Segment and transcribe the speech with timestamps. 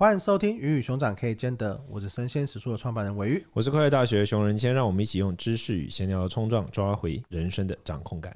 [0.00, 8.34] 欢迎收听《鱼与熊掌可以兼得》，我是生鲜食书的创办人韦玉，我是快乐大学熊仁谦，让我们一起用知识与闲聊的冲撞，抓回人生的掌控感。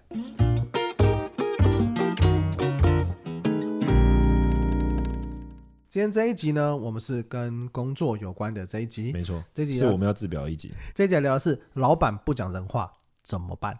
[5.88, 10.70] 今天这一集呢，我们是跟工作有关的这一集，没错，这一集是我们要自表一集。
[10.94, 12.92] 这一集聊的是老板不讲人话
[13.22, 13.74] 怎么办？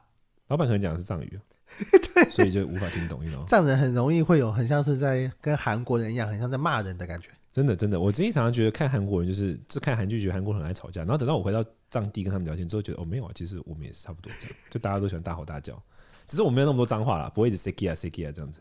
[0.49, 1.39] 老板可能讲的是藏语，
[2.15, 3.47] 对，所以就无法听懂，你懂吗？
[3.47, 7.29] 藏人很容易会有很像是在跟韩国人一样，很像在骂人的感觉。
[7.55, 15.81] 真的，真的，我经常常觉得看韩国人就是，就看韩剧觉得韩国人很爱吵架，然后等到我回到藏地跟他们聊天之后，觉得哦没有啊，其实我们也是差不多这样，就大家都喜欢大吼大叫，
[16.27, 18.59] 只是我没有那么多脏话啦，不会一直 say kia say kia 这样子。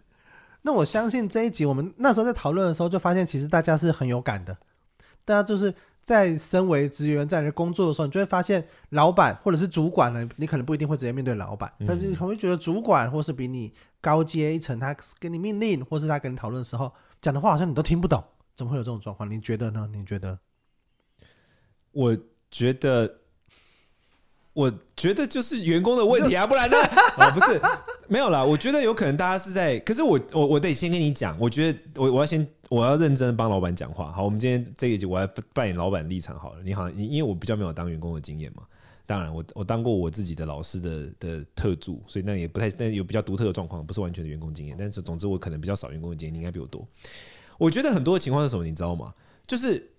[0.62, 4.56] 那我相信这一集我们那时候在讨论的时候，就发现其实大家是很有感的，
[5.26, 18.24] 大家就是在身为职员在工作的时候，你就会发现老板或者是主管呢，你可能不一定会直接面对老板，但是你会觉得主管或是比你高阶一层，他给你命令或是他跟你讨论的时候讲的话，好像你都听不懂。
[18.56, 19.30] 怎么会有这种状况？
[19.30, 19.90] 你觉得呢？
[19.92, 20.40] 你觉得？
[21.92, 22.18] 我
[22.50, 23.20] 觉得，
[24.54, 26.78] 我觉得就是员工的问题啊，不然呢？
[27.18, 27.60] 啊， 不是，
[28.08, 28.44] 没有啦。
[28.44, 34.12] 我觉得有可能大家是在，可是我我我得先跟你讲，我觉得我我要先我要认真帮老板讲话。
[34.12, 36.62] 好，我们今天这一集我要扮演老板立场好了。
[36.64, 38.64] 你好，你因为我比较没有当员工的经验嘛，
[39.06, 44.76] 当然我我当过我自己的老师的的特助，所以那也不太，但有比较独特的状况，不是完全的员工经验。
[44.78, 46.88] 但是总之我可能比较少员工的经验，你应该比我多。
[47.64, 49.14] 我觉得很多的情况是什么，你知道吗？
[49.48, 49.90] 就是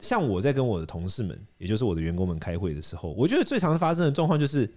[0.00, 4.68] 像我在跟我的同事们，也就是我的员工们开会的时候，我觉得最常发生的状况就是，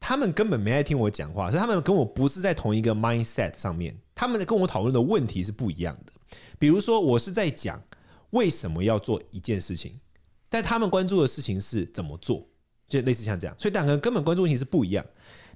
[0.00, 6.12] 他们根本没在听我讲话，是他们跟我不是在同一个 mindset 上面，他们跟我讨论的问题是不一样的。
[6.58, 7.82] 比如说，我是在讲
[8.30, 10.00] 为什么要做一件事情，
[10.48, 12.42] 但他们关注的事情是怎么做，
[12.88, 15.04] 就类似像这样，所以两个人根本关注问题是不一样。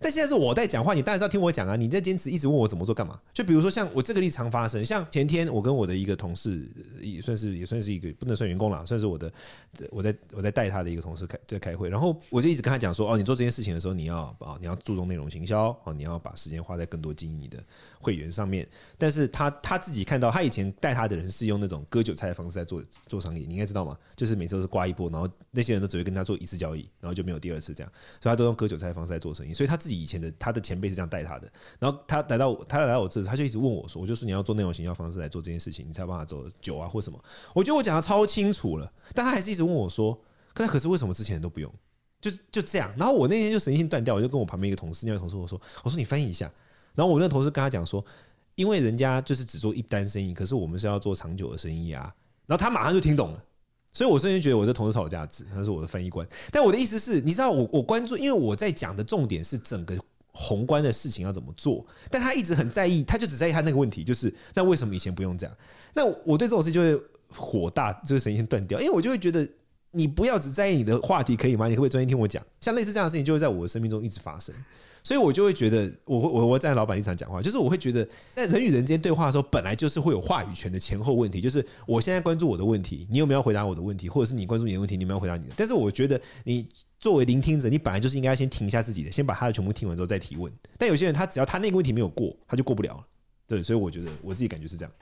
[0.01, 1.77] 但现在是我在讲话，你当然是要听我讲啊！
[1.77, 3.21] 你在坚持一直问我怎么做干嘛？
[3.33, 6.69] 就比如说像我这个例子常发生，像前天我跟我的一个同事，
[7.01, 9.33] 也算是也算是一个不能算员工啦，算是我的
[9.91, 17.59] 我在我在带他的一个同事开在开会，然后我就一直跟他讲说：哦，你做这件事情的时候，你要啊你要注重内容行销哦，你要把时间花在更多经营你的
[18.01, 18.67] 会员上面。
[18.97, 23.97] 但是他他自己看到，他以前带他的人是用那种割韭菜的方式在做做商业，你应该知道吗？
[24.17, 37.19] 就是每次都是刮一波，然后那些人都只会跟他做一次交易，然后就没有第二次这样，所以他都用割韭菜的方式在做生意，所以他自自己以前的他的前辈是这样带他的，然后他来到他来到我这，他就一直问我说：“我就说你要做内容行销方式来做这件事情，你才帮他做酒啊，或什么？”
[37.55, 40.21] 我觉得我讲的超清楚了，但他还是一直问我说
[40.53, 41.73] ：“可是可是为什么之前都不用？”
[42.21, 42.93] 就是就这样。
[42.99, 46.53] 然后我那天就神经断掉，我就跟我旁边一个同事，那位同事我说：“我说你翻译一下。”
[46.95, 48.05] 然后我那同事跟他讲说
[48.57, 52.13] ：“因为人家就是只做一单生意，可是我们是要做长久的生意啊。”
[52.47, 53.45] 然后他马上就听懂了。
[53.99, 56.25] 所以，我瞬间觉得我这同事超有价值，他是我的翻译官。
[56.53, 59.97] 但我的意思是，你知道我，我关注，因为我在讲的重点是整个
[60.31, 61.85] 宏观的事情要怎么做。
[62.09, 65.57] 但他一直很在意，他就只在意他那个问题，就是那为什么以前不用这样？
[65.95, 69.45] 那我对这种事就会火大，就是神经断掉，因为我就会觉得，
[69.91, 71.67] 你不要只在意你的话题可以吗？
[71.67, 72.41] 你可不可以专心听我讲？
[72.61, 74.55] 像类似这样的事情，就会在我的生命中一直发生。
[75.09, 81.41] 所以我就会觉得，我会我我站在老板立场讲话，就是我会觉得，在人与人之间对话的时候，本来就是会有话语权的前后问题。
[81.41, 85.55] 就是我现在关注我的问题，你有没有回答我的问题，或者是你关注你的问题，你有没有回答你的？
[85.57, 86.69] 但是我觉得，你
[87.01, 90.53] 作为聆听者，你本来就是应该先停一下自己的，先把他的全部听完之后再提问。
[90.77, 93.07] 但有些人，他只要他那个问题没有过，他就过不了了。
[93.47, 94.93] 对，所以我觉得我自己感觉是这样。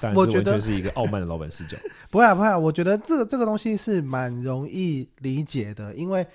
[0.00, 1.76] 但是我觉得是一个傲慢的老板视角。
[2.10, 6.26] 不会啊，不会啊，我觉得这个这个东西是蛮容易理解的，因为。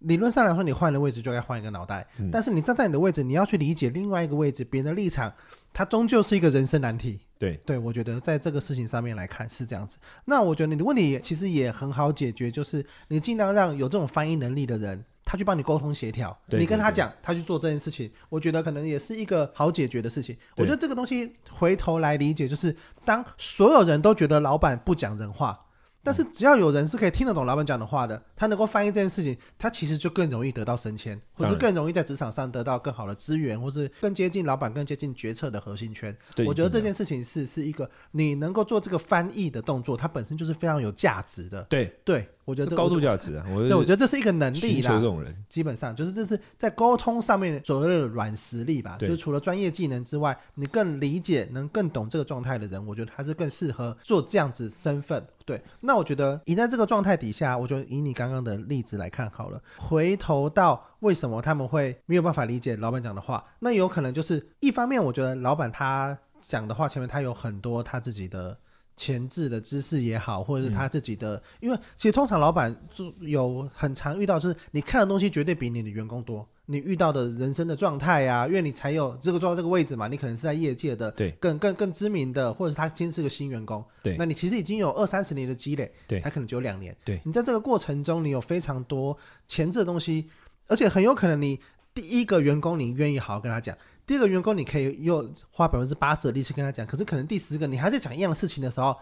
[0.00, 2.06] 理论上来说，你换的位置就该换一个脑袋。
[2.18, 5.32] 嗯、但是你站在你的位置，你要去理解另外一个位置别人的立场，
[5.72, 7.20] 它终究是一个人生难题。
[7.38, 9.98] 对对，我觉得在这个事情上面来看是这样子。
[10.24, 16.36] 那我觉得你的问题其实也很好解决，就是你尽量让有这种翻译能力的人，他去帮你沟通协调。
[16.48, 20.36] 你跟他讲，他去做这件事情，我觉得可能也是一个好解决的事情。
[20.56, 22.74] 我觉得这个东西回头来理解，就是
[23.04, 25.58] 当所有人都觉得老板不讲人话。
[26.02, 36.16] 但是只要有人是可以听得懂老板讲的话的，他能够翻译这件事情，他其实就更容易得到升迁，或是更容易在职场上得到更好的资源，或是更接近老板、更接近决策的核心圈。
[36.46, 41.62] 我觉得这件事情是是一个你能够做这个翻译的动作，它本身就是非常有价值的。
[41.64, 42.28] 对对。
[42.44, 43.46] 我觉得这高度价值啊！
[43.54, 44.98] 我对，我觉得这是一个能力啦。
[44.98, 48.96] 这种人基本上就是这是在沟通上面所谓的软实力吧。
[48.98, 55.24] 就是除了专业技能之外，你更理解、能更懂这个状态的人，我觉得他是更适合做这样子身份。
[55.44, 68.58] 对，那我觉得你在这个状态底下，我觉得以你刚刚的例子来看好了，回头到为什么他们会没有办法理解老板讲的话，那有可能就是一方面，我觉得老板他讲的话前面他有很多他自己的。
[69.00, 89.16] 前置的知识也好，或者是他自己的，嗯、因为其实通常老板就有很常遇到，就是你看的东西绝对比你的员工多，你遇到的人生的状态呀，因为你才有这个坐到这个位置嘛，你可能是在业界的对更更更知名的，或者是他今天是个新员工，对，那你其实已经有二三十年的积累，对，他可能只有两年，对，你在这个过程中，你有非常多
[89.48, 90.28] 前置的东西，
[90.66, 91.58] 而且很有可能你
[91.94, 93.74] 第一个员工你愿意好好跟他讲。
[94.10, 98.96] 第二个员工，你可以又花百分之八十的力气跟他讲，可是可能第十个你还在讲一样的事情的时候，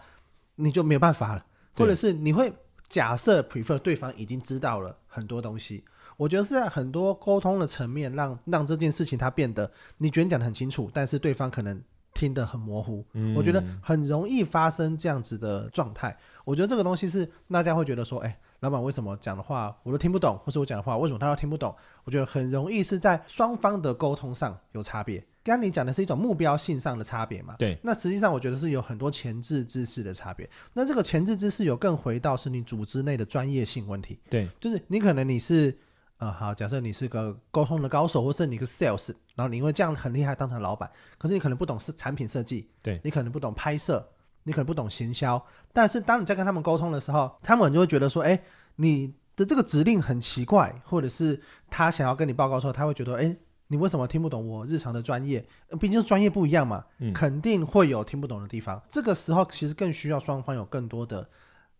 [0.53, 1.43] 你就没有办法了，
[1.75, 2.53] 或者是你会
[2.87, 5.83] 假设 prefer 对方已经知道了很多东西。
[6.15, 11.81] 我觉得是在很多沟通的层面让，让让这件事情它变得你觉得你讲的很清楚，但是对方可能
[12.13, 13.03] 听得很模糊。
[13.13, 16.15] 嗯，我觉得很容易发生这样子的状态。
[16.45, 18.39] 我觉得这个东西是大家会觉得说，哎。
[18.61, 21.73] 老板为什么讲的话我都听不懂，或是我讲的话为什么他都听不懂？
[22.03, 25.19] 我觉得很容易是在双方的沟通上有差别。
[25.41, 27.55] 刚刚你讲的是一种目标性上的差别嘛？
[27.57, 27.77] 对。
[27.81, 30.47] 那实际上我觉得是有很多前置知识的差别。
[30.73, 34.19] 那这个前置知识有更回到是你组织内的专业性问题。
[34.29, 34.47] 对。
[34.59, 35.75] 就是你可能你是
[36.17, 44.05] 呃好，假设你是个沟通的高手，或是你个 sales，然后你因为这样很厉害当成老板，可是你可能不懂是产品设计，对你可能不懂拍摄。
[44.49, 45.39] 你可能不懂行销，
[45.71, 48.41] 但是当你在跟他们沟通的时候，他们就会觉得说：“哎，
[48.77, 53.37] 你的这个指令很奇怪，或者是他想要跟你报告的时候，他会觉得：哎，
[53.67, 55.45] 你为什么听不懂我日常的专业？
[55.79, 58.75] 毕竟专业不一样嘛，肯定会有听不懂的地方。
[58.77, 58.81] 嗯。
[58.89, 61.29] 这个时候其实更需要双方有更多的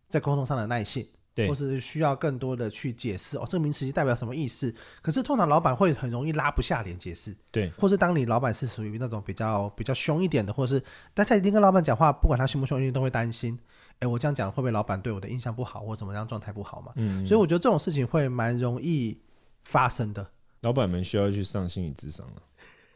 [0.08, 1.08] 在沟通上的耐性。”
[1.48, 4.74] 或是需要更多的去解释哦，这个名词代表什么意思？
[5.02, 7.70] 可是通常老板会很容易拉不下脸解释，对。
[7.78, 10.82] 或是当你老板是属于那种比较比较凶一点的，或是
[11.14, 13.58] 大家一定跟老板讲话，不管他凶不凶，一定都会担心，
[14.00, 16.92] 哎，我这样讲会不会老板对我的印象不好，或怎么样状态不好嘛？
[16.96, 17.26] 嗯。
[17.26, 19.18] 所以我觉得这种事情会蛮容易
[19.64, 20.26] 发生的。
[20.62, 22.42] 老板们需要去上心理智商了，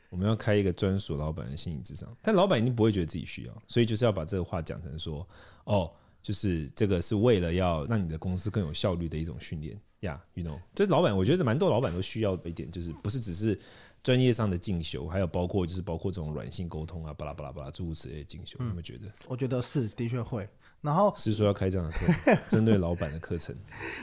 [0.10, 5.28] 我们要开一个专属老板的心理智商，但老板一定不会觉得自己需要，所以就是要把这个话讲成说，
[5.66, 5.92] 哦。
[6.24, 9.80] 就是这个是为了要让你的公司更有效率的一种训练。
[10.00, 13.58] 呀，you know，这老板我觉得蛮多老板都需要的一点，就是不是只是
[14.04, 19.12] 专业上的进修，还有包括就是包括这种软性沟通啊，巴拉巴拉巴拉诸如此类的进修，你有没有觉得？
[19.28, 20.48] 我觉得是，的确会。
[20.82, 23.56] 然后是说要开这样的课， 针对老板的课程。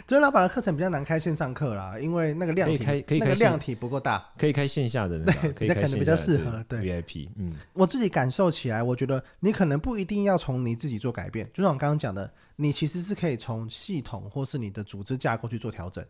[0.07, 4.27] 针对老板的课程比较难开线上课啦，因为那个量体可以开，可以开，那个量体不够大。
[4.39, 6.65] 可以开线下的，那可以开线下的，可能比较适合。
[6.67, 7.29] 对，VIP。
[7.37, 16.03] 嗯，我自己感受起来，我觉得你可能不一定要从你自己做改变，就像我刚刚讲的，你其实是可以从系统或是你的组织架构去做调整，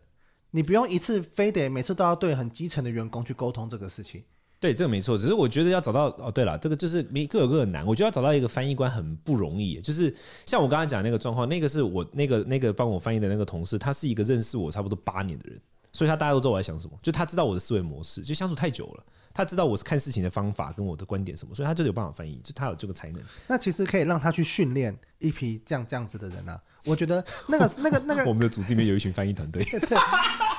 [0.51, 4.23] 你不用一次非得每次都要对很基层的员工去沟通这个事情。
[4.59, 7.83] 对，这个没错，只是我觉得要找到哦，对了，这个就是每各有各的难。
[7.83, 10.15] 我觉得要找到一个翻译官很不容易，就是
[10.45, 15.59] 像我刚才讲那个状况，那个是我那个那个帮我翻译的那个同事，他是一个认识我差不多八年的人，
[15.91, 19.03] 所以他大家都知道我在想什么，就他知道我的思维模式，就相处太久了，
[19.33, 23.23] 他知道我是看事情的方法跟我的观点什么，所以他就有办法翻译，就他有这个才能。
[23.47, 26.61] 那其实可以让他去训练一批这样这样子的人啊。
[26.85, 29.65] 我觉得那个那个那个， 我们的组织里面有一群翻译团队。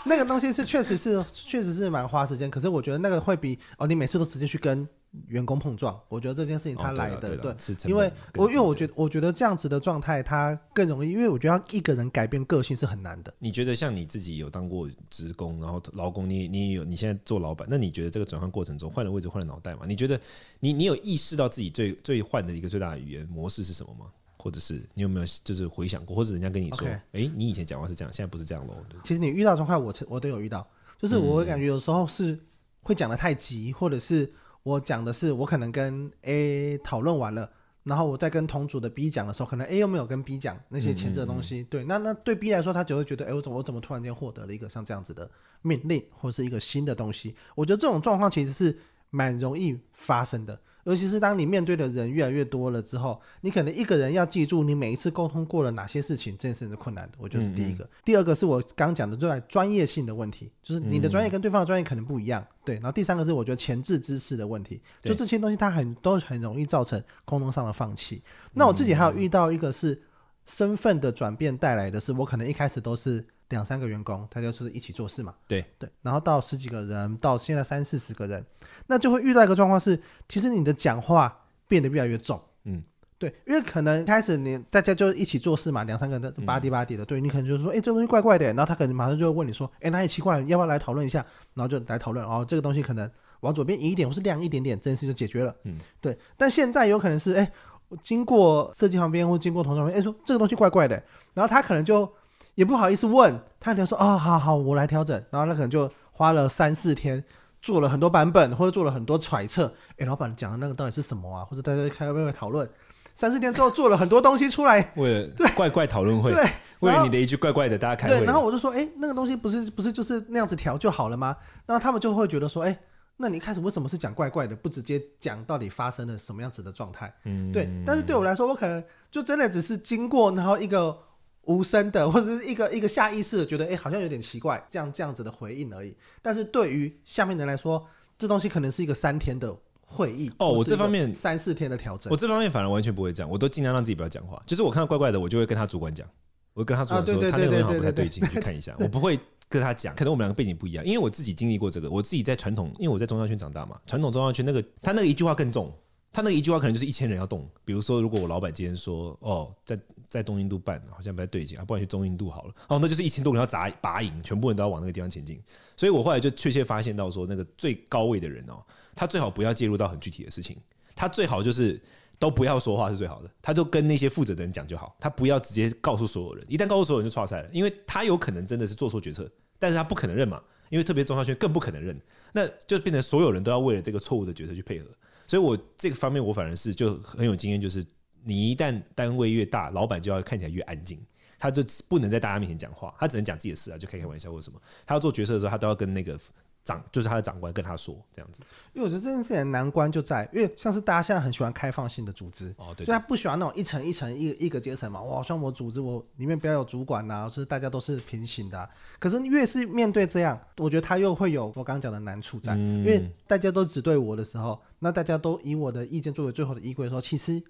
[0.04, 4.86] 对，那个东西是确实是确实是蛮花时间，可是我觉得那个会比哦，你每次都直接去跟
[5.28, 13.32] 员工碰撞，我觉得这件事情它来的、哦、对，对，对，因为我因为我觉得我觉得这样子的状态它更容易，因为我觉得一个人改变个性是很难的。
[13.38, 19.82] 你觉得像你自己有当过职工，然后劳工，你你有你现在做老板，那你觉得这个转换过程中换了位置换了脑袋吗？
[19.86, 20.18] 你觉得
[20.60, 24.06] 你你有意识到自己最最换的一个最大的语言模式是什么吗？
[24.42, 28.74] 或者是你有没有就是回想过，或者人家跟你说，哎 Okay.、欸，你以前讲话是这样，现在不是这样喽？
[29.04, 30.68] 其实你遇到状况，我我都有遇到，
[30.98, 32.36] 就是我会感觉有时候是
[32.82, 34.28] 会讲的太急，嗯、或者是
[34.64, 37.48] 我讲的是我可能跟 A 讨论完了，
[37.84, 45.30] 然后我再跟同组的 B 讲的时候，可能 A 又没有跟 B 讲那些前置的东西，嗯嗯嗯对，那那对 B 来说，他就会觉得，哎、欸，我怎么我怎么突然间获得了一个像这样子的
[45.62, 47.36] 命令，或者是一个新的东西？
[47.54, 48.76] 我觉得这种状况其实是
[49.10, 50.58] 蛮容易发生的。
[50.84, 57.12] 尤其是当你面对的人越来越多了之后，你可能一个人要记住你每一次沟通过了哪些事情，这件事情是困难的。
[57.18, 57.84] 我觉得是第一个。
[57.84, 58.02] 嗯嗯。
[58.04, 62.44] 第二个是我刚讲的最专业性的问题，就是你的专业跟对方的专业可能不一样。
[62.64, 68.22] 对，然后第三个是我觉得前置知识的问题，就这些东西它很都很容易造成沟通上的放弃。
[68.52, 70.00] 那我自己还有遇到一个是
[70.46, 73.24] 身份的转变带来的是，我可能一开始都是。
[73.52, 75.32] 两三个员工，他就是一起做事嘛。
[75.46, 78.44] 对对，然后到十几个人，到现在三四十个人，
[78.88, 82.40] 那就会遇到一个状况是，其实你的讲话变得越来越重。
[82.64, 82.82] 嗯，
[83.18, 91.24] 对，因为可能开始你大家就一起做事嘛，两三个人吧唧吧唧的，对，你可能就是说，哎，这东西怪怪的，然后他可能马上就会问你说，哎，哪里奇怪，要不要来讨论一下？
[91.54, 93.08] 然后就来讨论，哦，这个东西可能
[93.40, 95.54] 往左边移一点，或是亮一点点，这件事就解决了。
[95.64, 96.18] 嗯，对。
[96.36, 97.52] 但现在有可能是，哎，
[98.00, 101.02] 经过设计旁边或经过同事旁边，哎，说这个东西怪怪的，
[101.34, 102.10] 然后他可能就。
[102.54, 105.22] 也不好意思问，他就说哦，好好，我来调整。
[105.30, 107.24] 然后他可能就花了三四天，
[107.62, 109.72] 做了很多版本，或者做了很多揣测。
[109.96, 111.44] 哎，老板讲的那个到底是什么啊？
[111.44, 112.68] 或者大家开会不会讨论？
[113.14, 116.44] 三四天之后做了很多东西出来，为了怪怪讨论会，对，
[116.80, 118.18] 为了你的一句怪怪的，大家开会。
[118.18, 121.36] 对，然后我就说，哎，那个东西不是不是就是那样子调就好了吗？
[121.66, 122.78] 然后他们就会觉得说，哎，
[123.16, 127.14] 那你一开始为什么是讲怪怪的，不直接讲到底发生了什么样子的状态？
[127.24, 127.68] 嗯，对。
[127.86, 130.98] 但是对我来说，我可能就真的只是经过，然后一个。
[131.44, 135.94] 无声的，或者是一个一个下意识的觉得，哎、欸，好像有点奇怪，这样这样子的回应而已。
[136.20, 137.84] 但是对于下面的人来说，
[138.16, 139.52] 这东西可能是一个三天的
[139.84, 140.52] 会议哦。
[140.52, 144.40] 我这方面三四天的调整，我这方面反而完全不会这样，我都尽量让自己不要讲话。
[144.46, 146.08] 就是我看到怪怪的，我就会跟他主管讲，
[146.54, 148.76] 我会跟他主管说，他那个人好像不太对劲，去看一下。
[148.80, 149.18] 我不会
[149.48, 155.72] 跟他讲，可能我们两个背景不一样，因为我自己经历过这个，我自己在传统，因为我在中央圈长大嘛，传统中央圈那个他那个一句话更重。
[156.14, 159.80] 他那个一句话可能就是一千人要动，比如说，如果我老板今天说，哦，在
[160.12, 165.40] 在东印度办，好像不太对劲啊，不然去中印度好了，哦，那就是一千多人要砸拔营，全部人都要往那个地方前进。
[165.74, 168.62] 所以我后来就确切发现到说，那个最高位的人哦，
[168.94, 170.58] 他最好不要介入到很具体的事情，
[170.94, 171.80] 他最好就是
[172.18, 179.26] 都不要说话是最好的，他就跟那些负责的人讲就好，他不要直接告诉所有人，一旦告诉所有人就错赛了，因为他有可能真的是做错决策，
[179.58, 181.98] 但是他不可能认嘛，因为特别中小圈更不可能认，
[182.34, 184.86] 那就变成所有人都要为了这个错误的决策去配合。
[185.26, 187.82] 所以，我这个方面我反而是就很有经验，就是
[188.24, 190.98] 你一旦单位越大，老板就要看起来越安静，
[191.38, 194.60] 他就不能在大家面前讲话，他只能讲自己的事啊，就开开玩笑或什么。
[194.86, 196.18] 他要做决策的时候，他都要跟那个
[196.64, 198.40] 长，就是他的长官跟他说这样子。
[198.72, 205.02] 因为我觉得这件事情的难关就在，因为像是大家现在很喜欢开放性的组织，哦，对，所以他不喜欢那种一层一层一个一个阶层嘛。
[205.02, 208.68] 我好像我组织我里面不要有主管呐，就是大家都是平行的啊。
[209.00, 214.62] 可是越是面对这样，我觉得他又会有我刚刚讲的难处在，因为大家都只对我的时候。
[214.84, 217.40] 那大家都以我的意见作为最后的依归，说其实，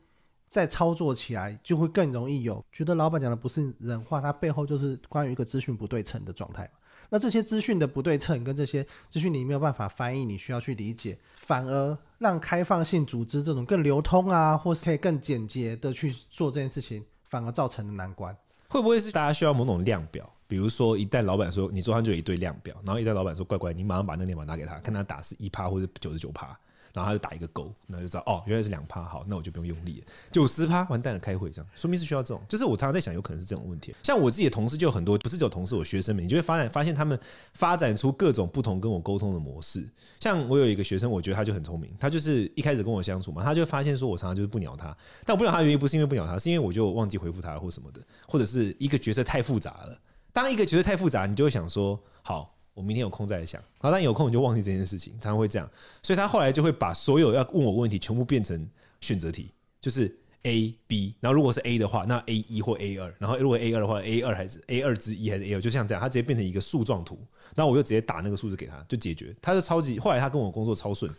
[0.52, 6.71] 在操作起来就会更容易有觉得老板讲的不是人话，他背后就是关于一个资讯不对称的状态。
[7.09, 18.37] 那这些资讯的不对称跟这些资讯你没有办法翻译，你需要去理解，反而让开放性组织这种更流通啊，或是可以更简洁的去做这件事情，反而造成了难关。
[18.68, 20.30] 会不会是大家需要某种量表？
[20.47, 26.54] 比如说，一旦老板说你桌上就有一堆量表，然后一旦老板说乖乖，你马上把那个量表拿给他，看他打是一趴或者九十九趴。
[26.92, 30.06] 然后他就打一个勾，那就知道哦，原来是两趴，好，那我就不用用力了。
[30.30, 32.42] 九十趴完蛋了，开会这样，说明是需要这种。
[32.49, 33.94] 就是我常常在想，有可能是这种问题。
[34.02, 37.18] 像我自己的同事就有很多，不是只有同事，我学生们，你就会发展发现他们
[37.54, 39.88] 发展出各种不同跟我沟通的模式。
[40.20, 49.99] 像我有一个学生，我觉得他就很聪明，他就是一开始跟我相处嘛，他就发现说我常常就是不鸟他，但我不鸟他的原因不是因为不鸟他，是因为我就忘记回复他或什么的，或者是一个角色太复杂了。
[50.32, 52.51] 当一个角色太复杂，你就会想说好。
[52.75, 55.69] 我明天有空再来想，然后，但有空你就忘记这件事情，常常会这样，
[56.02, 58.69] 所以他后来就会把所有要问我问题全部变成
[59.00, 59.50] 选择题，
[59.81, 67.19] 就是 A B，然后如果是 A 的话，那 A 一或 A 二，然后如果 A 二的话，A 二还是 A 二之一还是 A 二，就像这样，他直接变成一个树状图，
[67.55, 71.12] 然后我就直接打那个数字给他，就解决，他就超级，后来他跟我工作超顺。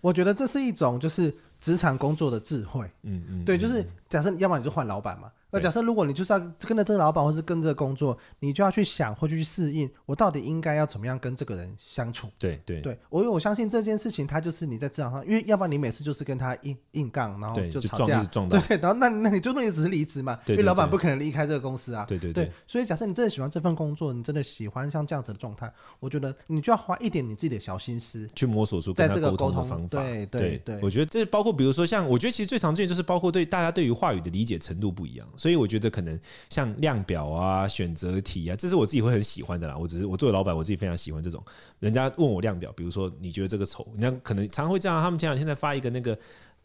[0.00, 1.34] 我觉得这是一种就是
[1.66, 5.32] 职场工作的智慧，嗯嗯，对，就是假设要么你就换老板嘛。
[5.48, 12.28] 那假设如果你就是要跟着这个老板，或是跟着工作，你就要去想或去适应，我到底应该要怎么样跟这个人相处？
[12.38, 12.80] 对对。
[12.82, 30.02] 对，我我相信这件事情，他就是你在职场上，因为要不然你每次就是跟他硬硬杠，然后就吵架，对对，然后那那你就那你只是离职嘛，因为老板不可能离开这个公司啊，对对对，所以假设你真的喜欢这份工作，你真的喜欢像这样子的状态，我觉得你就要花一点你自己的小心思去摸索出在这个沟通的方法。
[30.02, 36.20] 对对对，我觉得这包括比如说像，我觉得其实最常见就是包括对大家对于话语的理解程度不一样，所以我觉得可能。
[36.48, 39.76] 像量表啊、选择题啊，这是我自己会很喜欢的啦。
[39.76, 41.42] 我只是我作为老板，我自己非常喜欢这种。
[41.80, 45.02] 人家问我量表，比如说你觉得这个丑，人家可能常会这样。
[45.02, 46.18] 他们前两天在发一个那个，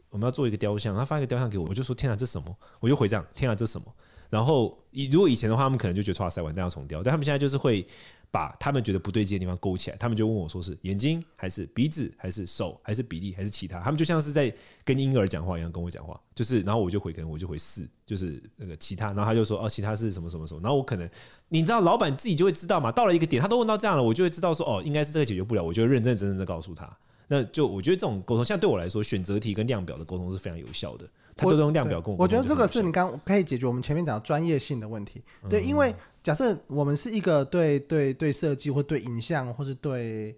[0.10, 2.56] 我们要做一个雕像，他发一个雕像给我，我就说天啊，这什么？
[2.80, 3.88] 我就回这样，天啊，这什么？
[4.30, 7.86] 然后以如果以前的话，他们可能就觉得哇塞，完蛋要重雕，但他们现在就是会。
[8.32, 14.52] 把他们觉得不对劲的地方勾起来，他们就问我说：“是眼睛，还是鼻子，还是手，还是比例，还是其他？”他们就像是在
[14.86, 21.10] 跟婴儿讲话一样跟我讲话，就是，然后我就回，可能我就回是，就是那个其他，然后他就说：“哦，其他是什么什么什么？”然后我可能
[21.50, 22.90] 你知道，老板自己就会知道嘛。
[22.90, 26.98] 到了一个点，他都问到这样了，我就会知道说：“哦，应该是这个解决不了。”我就认认真真的告诉他。
[27.32, 31.08] 那就我觉得这种沟通，像对我来说，选择题跟量表的沟通是非常有效的。
[31.38, 35.22] 他都用量表跟我，我觉得这个是你刚可以解决我们前面讲的专业性的问题。
[35.50, 40.36] 对，因为假设我们是一个对对对设计或对影像或是对。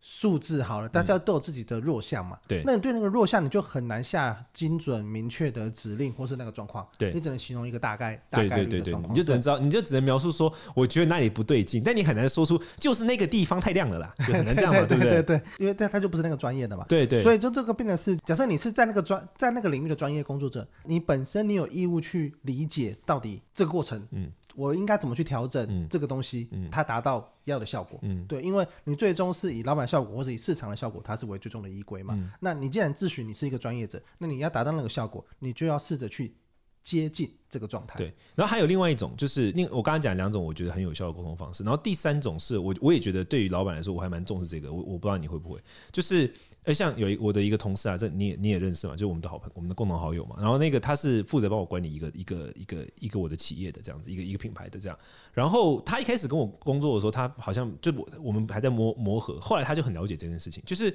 [0.00, 2.38] 数字好了，大家都有自己的弱项嘛。
[2.48, 6.86] 对，那你对那个弱项，你就很难下精准明确的指令，或是那个状况。
[6.96, 9.12] 对，你只能形容一个大概，大概的状况。
[9.12, 15.22] 你就只能知道，你就只能描述说，我觉得哪里不对劲，但你很难说出就是那个地方太亮了啦， 就很难这样嘛，对不对？
[15.22, 16.84] 对对，因为他他就不是那个专业的嘛。
[16.88, 17.22] 对对。
[17.22, 24.30] 所以就这个变成是，假设你是在那个专在那个领域的专业工作者，你本身你有义务去理解到底这个过程，嗯。
[24.60, 27.98] 我应该怎么去调整这个东西，它达到要的效果。
[28.02, 32.14] 嗯，对，因为你最终是以老板效果或者以市场的效果，它是为最终的依归嘛。
[32.14, 36.34] 嗯、那你既然自诩你是一个专业者，那你要达到那个效果，你就要试着去
[36.82, 37.96] 接近这个状态。
[37.96, 41.64] 对，然后还有另外一种，就是另我刚刚讲两种，我觉得很有效的沟通方式。
[41.64, 44.72] 然后第三种是我我也觉得对于老板来说，我还蛮重视这个。
[44.72, 45.58] 我我不知道你会不会，
[45.90, 46.32] 就是。
[46.64, 50.36] 而像有一我的一个同事啊，这你也你也认识嘛，就我们的好朋，我们的共同好友嘛。
[50.38, 54.98] 然后那个他是负责帮我管理一个一个一个一个我的企业的这样子，一个一个品牌的这样。
[55.32, 59.40] 然后他一开始跟我工作的时候，他好像就我我们还在磨磨合。
[59.40, 60.94] 后来他就很了解这件事情，就是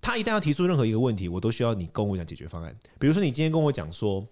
[0.00, 2.72] 他一旦要提出任何一个问题，我都需要你跟我讲解决方案。
[3.00, 4.24] 比如说你今天跟我讲说，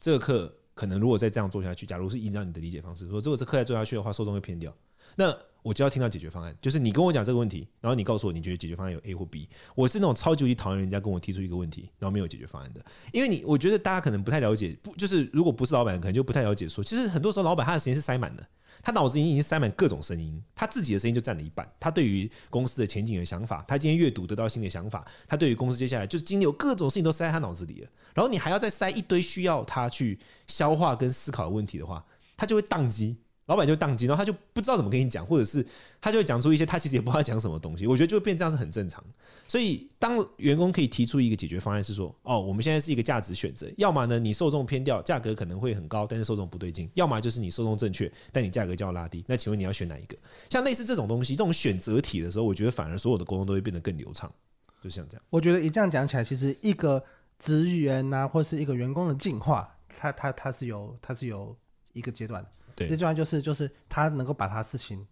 [0.00, 4.74] 这个课可能如果再这样做下去，假如是依照你的理解方式，说如果这课再做下去的话，受众会偏掉，
[5.14, 5.32] 那。
[5.62, 9.48] 我就要听到解决方案，就是你跟我讲这个问题，然后你告诉我你觉得解决方案有 A 或 B。
[9.74, 18.46] 我是那种超级无敌讨厌人家跟我提出一个问题，然后没有解决方案的，因为你我觉得大家可能不太了解，不就是如果不是老板，可能就不太了解说，其实很多时候老板他的时间是塞满的，
[18.82, 32.04] 他脑子已经塞满各种声音，他自己的声音就占了一半，他对于公司的前景的想法，他今天阅读得到新的想法，他对于公司接下来就是经历有各种事情都塞在他脑子里了，然后你还要再塞一堆需要他去消化跟思考的问题的话，
[32.36, 33.18] 他就会宕机。
[33.50, 35.66] 老板就当机，然后他就不知道怎么跟你讲，或者是
[36.00, 37.84] 他就会讲出一些他其实也不知道讲什么东西。
[37.84, 39.04] 我觉得就会变这样是很正常。
[39.48, 49.24] 所以当员工可以提出一个解决方案，是说哦，我们现在是一个价值选择，要么呢你受众偏掉，价格可能会很高，但是受众不对劲；要么就是你受众正确，但你价格就要拉低。
[49.26, 50.16] 那请问你要选哪一个？
[50.48, 54.32] 像类似这种东西，这种选择题的时候，我觉得反而所有的沟通都会变得更流畅。
[54.80, 57.02] 就像这样，我觉得一这样讲起来，其实一个
[57.40, 61.56] 职员啊，或是一个员工的进化，他他他是有他是有
[61.94, 62.48] 一个阶段的。
[62.88, 65.06] 这句话就是就是他能够把他事情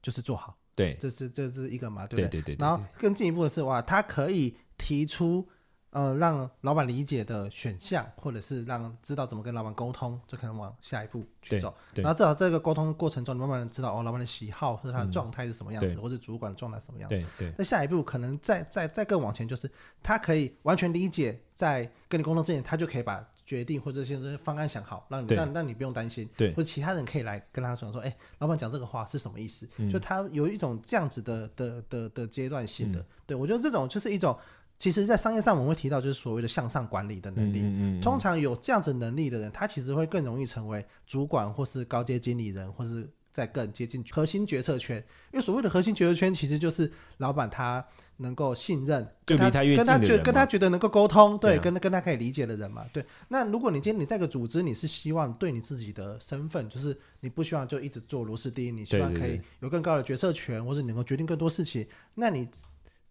[0.00, 2.28] 就是做好，对，这是这是一个嘛，对不对？
[2.28, 2.66] 对对对，对。
[2.66, 5.48] 然后更进一步的是哇，他可以提出
[5.90, 11.74] 呃让老板理解的选项，或者是让知道怎么跟老板沟通，就可能往下一步去走。
[11.94, 17.14] 然后至少这个沟通过程中，你慢慢的知道哦，老板的喜好或者他的状态是什么样子，嗯、或者主管的状态什么样子。
[17.14, 17.54] 对对。
[17.58, 19.70] 那下一步可能再再再更往前，就是
[20.02, 23.24] 他可以完全理解，在跟你沟通之前，他就可以把。
[23.52, 29.68] 决定或者这些方案想好，让你让让你不用担心，对，或者其他人可以来跟他讲说，哎、欸，老板讲这个话是什么意思？
[29.76, 34.34] 嗯、就他有一种这样子的的的的阶段性的，嗯、对我觉得这种就是一种，
[34.78, 37.60] 其实，在商业上我们会提到就是所谓的向上管理的能力。
[37.60, 43.06] 嗯嗯嗯、通常有这样子能力的人，他其实会更容易成为主管或是高阶经理人，或是。
[43.32, 44.98] 再更接近核心决策圈，
[45.32, 47.84] 因为所谓的核心决策圈，其实就是老板他
[48.18, 53.04] 能够信任，跟他跟他觉跟他觉得能够沟通，对，跟跟他可以理解的人嘛，对。
[53.28, 62.46] 那如果你今天你在一个组织，你是希望对你自己的身份，就是你不希望就一直做螺丝钉，你希望可以有更高的决策权，或者你能够决定更多事情，那你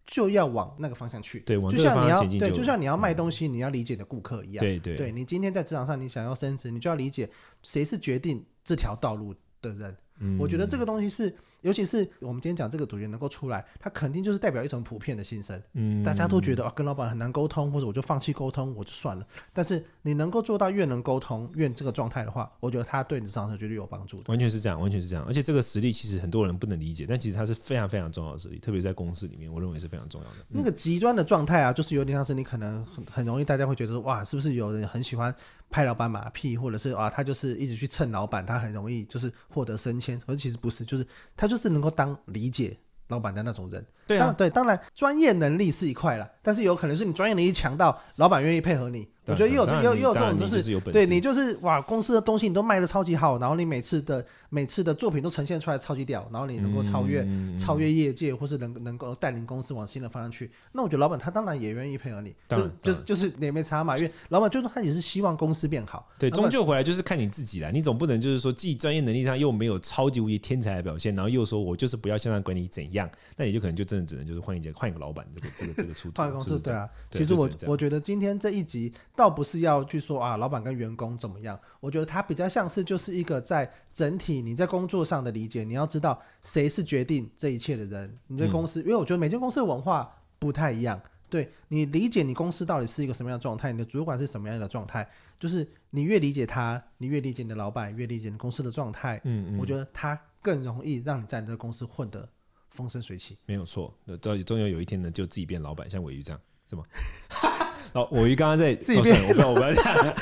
[0.06, 1.40] 就要往那个方向去。
[1.40, 4.64] 对，就像你要对，就像你要卖东西，你要理解你的顾客一样。
[4.64, 7.28] 对对，对你今天在职场上你想要升职，你就要理解
[7.64, 9.98] 谁是决定这条道路的人。
[10.40, 15.62] 我觉得这个东西是，尤其是我们今天讲这个主角能够出来，他肯定就是代表一种普遍的心声。
[15.74, 19.26] 嗯，大家都觉得啊，跟老板很难沟通，或者我就放弃沟通，我就算了。
[19.54, 24.24] 但是你能够做到越能沟通越这个状态的话，我觉得他对你的上升绝对有帮助的。
[24.28, 25.26] 完全是这样，完全是这样。
[25.28, 30.36] 而且这个实力其实很多人不能理解，但其实它是非常非常重要的实力，特别在公司里面，我认为是非常重要的。
[30.50, 35.34] 那个极端的状态啊，就是有点像是你可能很很容易，大家会觉得说哇，是不是有人很喜欢？
[35.70, 40.11] 拍老板马屁，或者是啊，他就是一直去蹭老板，他很容易就是获得升迁。
[40.20, 43.86] 可是其实不是，就是他就是能够当理解老板的那种人。
[44.08, 49.08] 对啊，对，当然专业能力是一块啦，但是有可能是你专业能力强到老板愿意配合你。
[49.28, 57.26] 我觉得也有，也有，也有这种，就是对你就是哇，公司的东西你都卖的超级好，然后你每次的每次的作品都呈现出来超级屌，然后你能够超越
[57.58, 60.52] 超越业界，或是能能够带领公司往新的方向去。
[60.74, 66.10] 那我觉得老板他当然也愿意配合你，就就是就是也没差嘛，因为老板就是他也是希望公司变好。
[66.18, 76.90] 对，终究回来就是看你自己啦，你总不能就是说既专业能力上又没有超级无敌天才的表现，然后又说我就是不要向上管理怎样，那你就可能就真的只能就是换一家换一个老板，这个这个这个出换公司对啊。
[77.12, 79.86] 其实我我觉得今天这一集倒不是要。
[79.92, 81.60] 去说啊，老板跟员工怎么样？
[81.82, 85.64] 我觉得他比较像是就是一个在整体你在工作上的理解。
[85.64, 88.18] 你要知道谁是决定这一切的人。
[88.28, 91.02] 你对公司，嗯、因为我觉得每间公司的文化不太一样。
[91.30, 99.22] 对，你理解你公司到底是一个什么样的状态，你的主管是什么样的状态，就是你越理解他，你越理解你的老板，越理解你公司的状态。
[99.24, 102.28] 嗯嗯，我觉得他更容易让你在你这个公司混得
[102.70, 103.38] 风生水起。
[103.46, 106.84] 没有错，到终有有一天呢，就自己变老板，像尾鱼这样，是吗？
[107.94, 110.16] 哦，我鱼刚刚在自己变，我不要，我不要这样。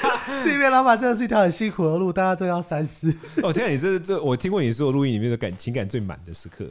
[0.44, 3.14] 自己变老板真的是一条很辛苦的路，大家真的要三思。
[3.44, 6.66] 哦，天啊，你这这，我听过你说录音里面的感情感最满的时刻。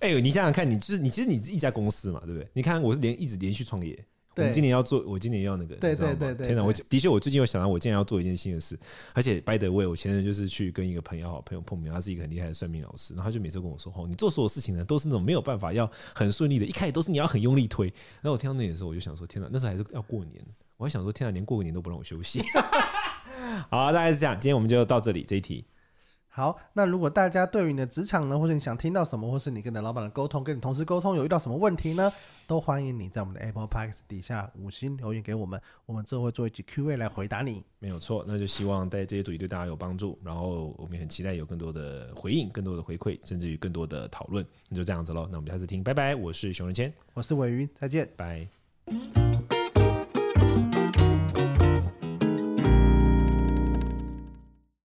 [0.00, 2.46] 哎、欸，你想想看，你就是你，其实你是一家公司嘛，对不对？
[2.52, 3.96] 你看我是连一直连续创业，
[4.34, 6.46] 我们今年要做，我今年要那个，对对对对。
[6.46, 8.78] 天哪，我的确，我最近有想到，我今年要做一件新的事。
[9.12, 17.86] 而且，by the way，我前阵就是去跟一个朋友，好朋友碰面，他是一个很厉害的算命老师，然后他就每次跟我说：“哦，你做所有事情呢，都是那种没有办法要很顺利的，一开始都是你要很用力推。”
[18.22, 20.42] 然后我听到那点的时候，我就想说：“天哪，那时候还是要过年，
[20.76, 22.40] 我还想说，天哪，连过个年都不让我休息。
[23.68, 25.64] ”好，大概是这样，今天我们就到这里这一题。
[26.34, 32.10] 好，那如果大家对于你的职场呢，或者你想听到什么，或是你跟你的老板的沟通，跟你同事沟通有遇到什么问题呢，
[32.46, 37.62] 都欢迎你在我们的 Apple Podcast 底下五星留言给我们，我们之后会做一集 Q&A 来回答你。
[37.78, 44.42] 没有错，那就希望在这些主题对大家有帮助，然后我们也很期待有更多的回应、更多的回馈，甚至于更多的讨论。
[44.70, 46.14] 那就这样子喽，那我们下次听，拜拜。
[46.14, 49.31] 我是熊仁谦，我是伟云，再见，拜。